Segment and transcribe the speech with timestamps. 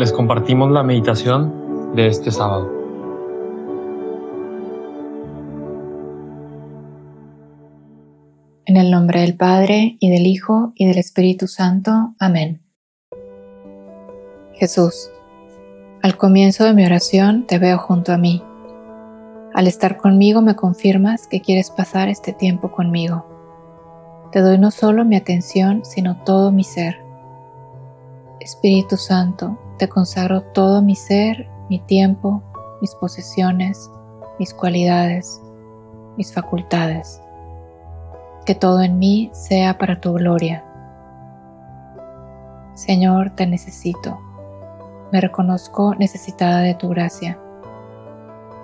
[0.00, 2.72] les compartimos la meditación de este sábado.
[8.64, 12.14] En el nombre del Padre, y del Hijo, y del Espíritu Santo.
[12.18, 12.62] Amén.
[14.54, 15.10] Jesús,
[16.02, 18.42] al comienzo de mi oración te veo junto a mí.
[19.52, 23.26] Al estar conmigo me confirmas que quieres pasar este tiempo conmigo.
[24.32, 27.09] Te doy no solo mi atención, sino todo mi ser.
[28.40, 32.42] Espíritu Santo, te consagro todo mi ser, mi tiempo,
[32.80, 33.90] mis posesiones,
[34.38, 35.42] mis cualidades,
[36.16, 37.20] mis facultades.
[38.46, 40.64] Que todo en mí sea para tu gloria.
[42.72, 44.18] Señor, te necesito.
[45.12, 47.38] Me reconozco necesitada de tu gracia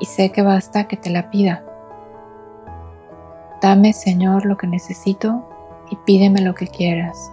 [0.00, 1.62] y sé que basta que te la pida.
[3.60, 5.46] Dame, Señor, lo que necesito
[5.90, 7.30] y pídeme lo que quieras.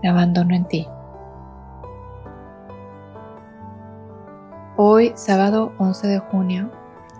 [0.00, 0.86] Me abandono en ti.
[4.96, 6.70] Hoy, sábado 11 de junio,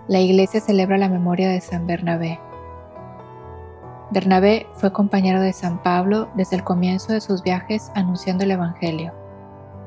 [0.07, 2.39] la iglesia celebra la memoria de San Bernabé.
[4.09, 9.13] Bernabé fue compañero de San Pablo desde el comienzo de sus viajes anunciando el Evangelio.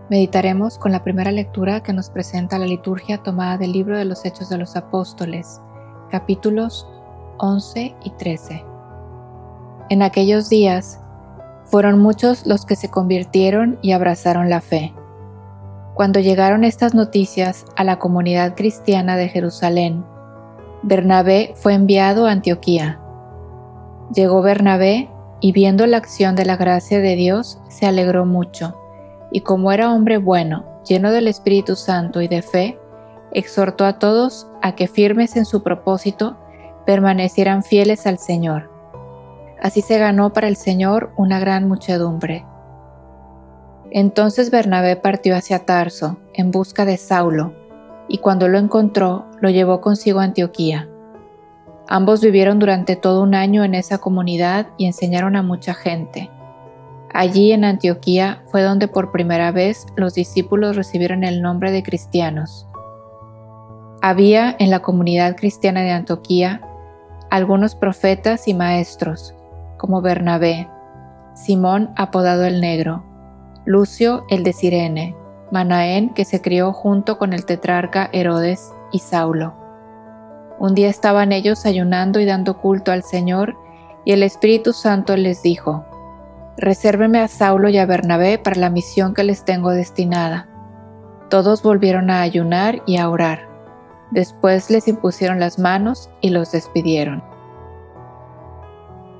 [0.08, 4.24] Meditaremos con la primera lectura que nos presenta la liturgia tomada del libro de los
[4.24, 5.60] Hechos de los Apóstoles,
[6.12, 6.86] capítulos
[7.38, 8.64] 11 y 13.
[9.88, 11.00] En aquellos días
[11.64, 14.94] fueron muchos los que se convirtieron y abrazaron la fe.
[16.00, 20.02] Cuando llegaron estas noticias a la comunidad cristiana de Jerusalén,
[20.82, 22.98] Bernabé fue enviado a Antioquía.
[24.14, 25.10] Llegó Bernabé
[25.42, 28.80] y viendo la acción de la gracia de Dios, se alegró mucho,
[29.30, 32.78] y como era hombre bueno, lleno del Espíritu Santo y de fe,
[33.32, 36.38] exhortó a todos a que firmes en su propósito
[36.86, 38.70] permanecieran fieles al Señor.
[39.62, 42.46] Así se ganó para el Señor una gran muchedumbre.
[43.90, 47.52] Entonces Bernabé partió hacia Tarso en busca de Saulo,
[48.08, 50.88] y cuando lo encontró, lo llevó consigo a Antioquía.
[51.88, 56.30] Ambos vivieron durante todo un año en esa comunidad y enseñaron a mucha gente.
[57.12, 62.68] Allí en Antioquía fue donde por primera vez los discípulos recibieron el nombre de cristianos.
[64.02, 66.60] Había en la comunidad cristiana de Antioquía
[67.28, 69.34] algunos profetas y maestros,
[69.76, 70.68] como Bernabé,
[71.34, 73.04] Simón apodado el Negro,
[73.66, 75.14] Lucio el de Sirene,
[75.50, 79.54] Manaén que se crió junto con el tetrarca Herodes y Saulo.
[80.58, 83.58] Un día estaban ellos ayunando y dando culto al Señor
[84.04, 85.84] y el Espíritu Santo les dijo,
[86.56, 90.48] Resérveme a Saulo y a Bernabé para la misión que les tengo destinada.
[91.28, 93.48] Todos volvieron a ayunar y a orar.
[94.10, 97.22] Después les impusieron las manos y los despidieron.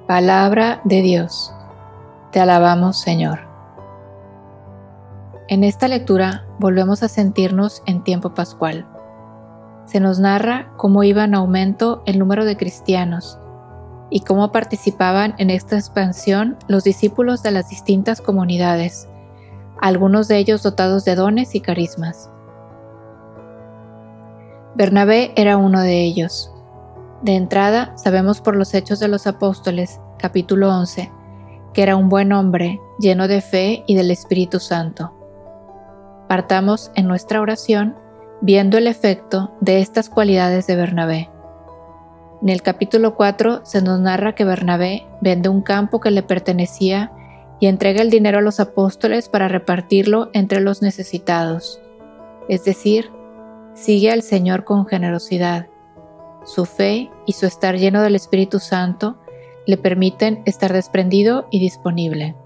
[0.06, 1.55] Palabra de Dios.
[2.33, 3.50] Te alabamos, Señor.
[5.50, 8.87] En esta lectura volvemos a sentirnos en tiempo pascual.
[9.84, 13.37] Se nos narra cómo iba en aumento el número de cristianos
[14.11, 19.09] y cómo participaban en esta expansión los discípulos de las distintas comunidades,
[19.81, 22.31] algunos de ellos dotados de dones y carismas.
[24.77, 26.53] Bernabé era uno de ellos.
[27.22, 31.11] De entrada, sabemos por los Hechos de los Apóstoles, capítulo 11,
[31.75, 35.17] que era un buen hombre, lleno de fe y del Espíritu Santo.
[36.31, 37.97] Partamos en nuestra oración
[38.41, 41.29] viendo el efecto de estas cualidades de Bernabé.
[42.41, 47.11] En el capítulo 4 se nos narra que Bernabé vende un campo que le pertenecía
[47.59, 51.81] y entrega el dinero a los apóstoles para repartirlo entre los necesitados.
[52.49, 53.11] Es decir,
[53.75, 55.67] sigue al Señor con generosidad.
[56.45, 59.19] Su fe y su estar lleno del Espíritu Santo
[59.67, 62.37] le permiten estar desprendido y disponible.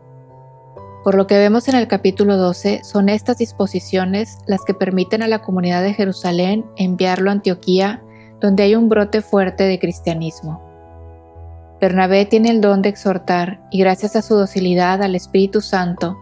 [1.04, 5.28] Por lo que vemos en el capítulo 12, son estas disposiciones las que permiten a
[5.28, 8.02] la comunidad de Jerusalén enviarlo a Antioquía,
[8.40, 10.62] donde hay un brote fuerte de cristianismo.
[11.78, 16.16] Bernabé tiene el don de exhortar y gracias a su docilidad al Espíritu Santo,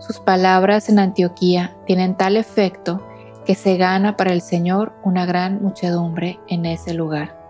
[0.00, 3.02] sus palabras en Antioquía tienen tal efecto
[3.46, 7.40] que se gana para el Señor una gran muchedumbre en ese lugar.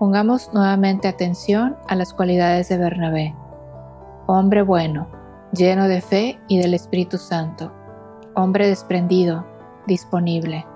[0.00, 3.36] Pongamos nuevamente atención a las cualidades de Bernabé
[4.26, 5.06] hombre bueno,
[5.52, 7.72] lleno de fe y del Espíritu Santo,
[8.34, 9.46] hombre desprendido,
[9.86, 10.66] disponible.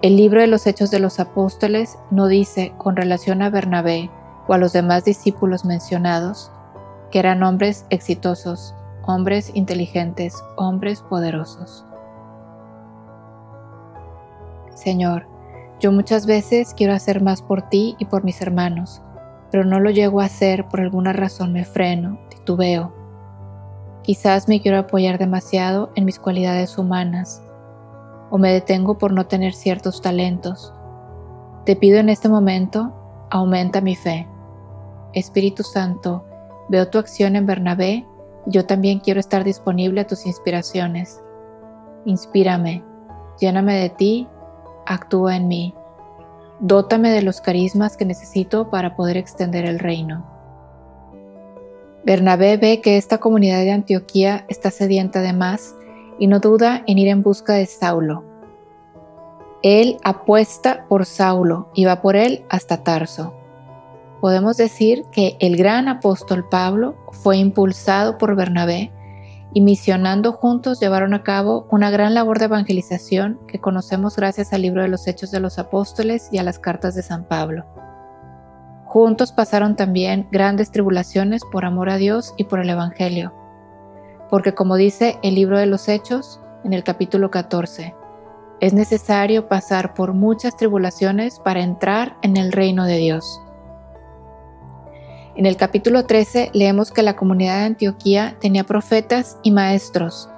[0.00, 4.10] El libro de los Hechos de los Apóstoles no dice con relación a Bernabé
[4.46, 6.50] o a los demás discípulos mencionados
[7.10, 8.74] que eran hombres exitosos,
[9.06, 11.84] hombres inteligentes, hombres poderosos.
[14.74, 15.26] Señor,
[15.80, 19.02] yo muchas veces quiero hacer más por ti y por mis hermanos,
[19.50, 22.92] pero no lo llego a hacer por alguna razón me freno, titubeo.
[24.02, 27.42] Quizás me quiero apoyar demasiado en mis cualidades humanas
[28.30, 30.72] o me detengo por no tener ciertos talentos.
[31.64, 32.92] Te pido en este momento,
[33.30, 34.26] aumenta mi fe.
[35.12, 36.24] Espíritu Santo,
[36.68, 38.06] veo tu acción en Bernabé
[38.46, 41.22] y yo también quiero estar disponible a tus inspiraciones.
[42.04, 42.82] Inspírame,
[43.40, 44.28] lléname de ti,
[44.86, 45.74] actúa en mí.
[46.60, 50.26] Dótame de los carismas que necesito para poder extender el reino.
[52.04, 55.76] Bernabé ve que esta comunidad de Antioquía está sedienta de más
[56.18, 58.24] y no duda en ir en busca de Saulo.
[59.62, 63.34] Él apuesta por Saulo y va por él hasta Tarso.
[64.20, 68.90] Podemos decir que el gran apóstol Pablo fue impulsado por Bernabé
[69.54, 74.62] y misionando juntos llevaron a cabo una gran labor de evangelización que conocemos gracias al
[74.62, 77.64] libro de los Hechos de los Apóstoles y a las cartas de San Pablo.
[78.84, 83.34] Juntos pasaron también grandes tribulaciones por amor a Dios y por el Evangelio.
[84.30, 87.94] Porque como dice el libro de los Hechos en el capítulo 14,
[88.60, 93.42] es necesario pasar por muchas tribulaciones para entrar en el reino de Dios.
[95.38, 100.28] En el capítulo 13 leemos que la comunidad de Antioquía tenía profetas y maestros,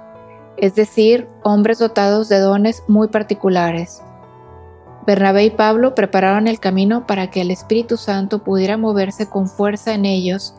[0.55, 4.01] es decir, hombres dotados de dones muy particulares
[5.05, 9.93] Bernabé y Pablo prepararon el camino para que el Espíritu Santo pudiera moverse con fuerza
[9.93, 10.55] en ellos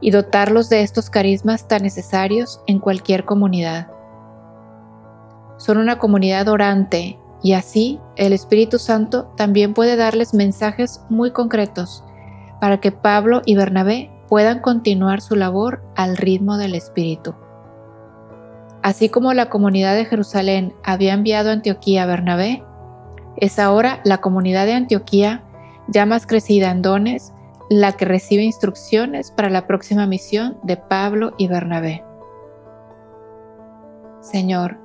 [0.00, 3.88] y dotarlos de estos carismas tan necesarios en cualquier comunidad.
[5.58, 12.03] Son una comunidad orante y así el Espíritu Santo también puede darles mensajes muy concretos
[12.64, 17.34] para que Pablo y Bernabé puedan continuar su labor al ritmo del Espíritu.
[18.82, 22.64] Así como la comunidad de Jerusalén había enviado a Antioquía a Bernabé,
[23.36, 25.44] es ahora la comunidad de Antioquía,
[25.88, 27.34] ya más crecida en dones,
[27.68, 32.02] la que recibe instrucciones para la próxima misión de Pablo y Bernabé.
[34.22, 34.78] Señor,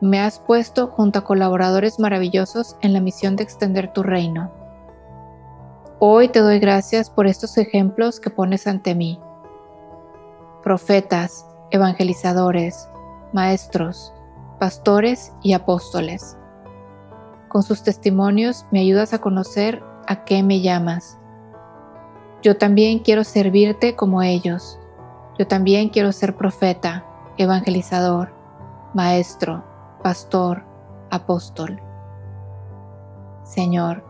[0.00, 4.52] me has puesto junto a colaboradores maravillosos en la misión de extender tu reino.
[6.00, 9.20] Hoy te doy gracias por estos ejemplos que pones ante mí.
[10.62, 12.88] Profetas, evangelizadores,
[13.32, 14.12] maestros,
[14.58, 16.38] pastores y apóstoles
[17.48, 21.18] con sus testimonios me ayudas a conocer a qué me llamas.
[22.42, 24.78] Yo también quiero servirte como ellos.
[25.38, 27.04] Yo también quiero ser profeta,
[27.36, 28.32] evangelizador,
[28.94, 29.64] maestro,
[30.02, 30.64] pastor,
[31.10, 31.80] apóstol.
[33.42, 34.04] Señor,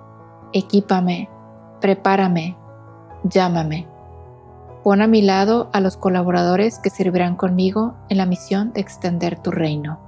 [0.52, 1.30] equípame,
[1.80, 2.56] prepárame,
[3.24, 3.86] llámame.
[4.82, 9.38] Pon a mi lado a los colaboradores que servirán conmigo en la misión de extender
[9.38, 10.07] tu reino.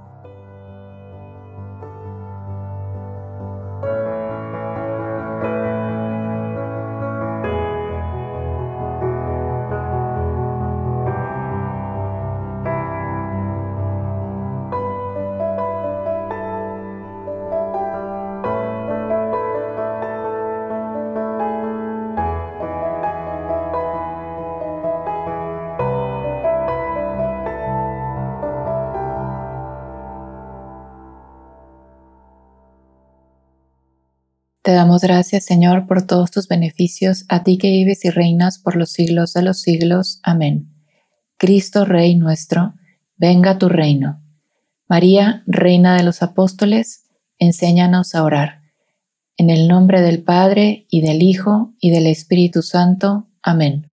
[34.71, 38.77] Te damos gracias, Señor, por todos tus beneficios, a ti que vives y reinas por
[38.77, 40.21] los siglos de los siglos.
[40.23, 40.69] Amén.
[41.37, 42.75] Cristo, Rey nuestro,
[43.17, 44.21] venga tu reino.
[44.87, 47.03] María, Reina de los Apóstoles,
[47.37, 48.61] enséñanos a orar.
[49.35, 53.27] En el nombre del Padre, y del Hijo, y del Espíritu Santo.
[53.43, 53.91] Amén.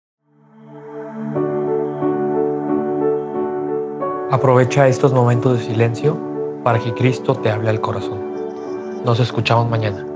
[4.31, 6.19] Aprovecha estos momentos de silencio
[6.64, 9.02] para que Cristo te hable al corazón.
[9.05, 10.07] Nos escuchamos mañana.